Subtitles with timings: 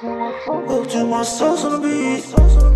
[0.00, 2.67] Hooked to my sauce on the beat.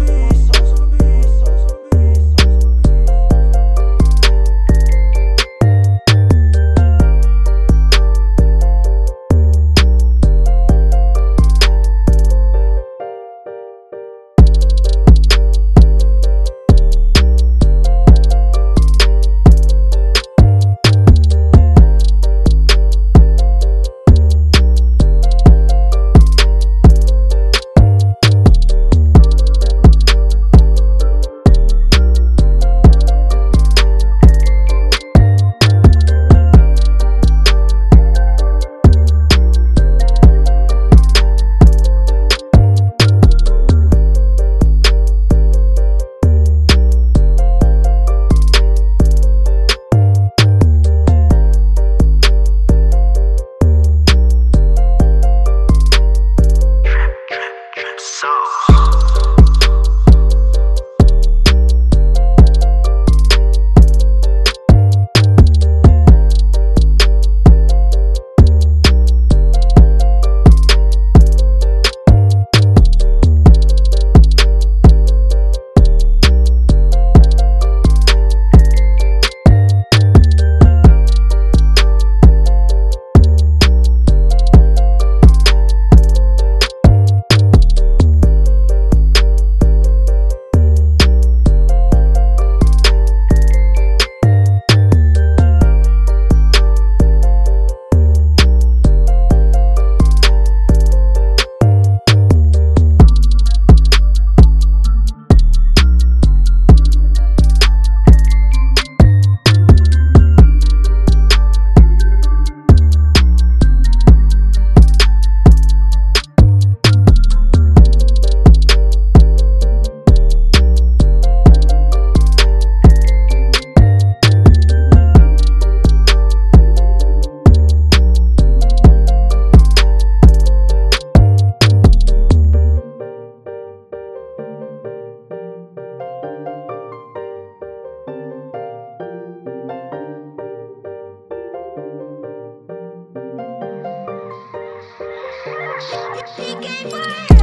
[146.37, 147.41] He gave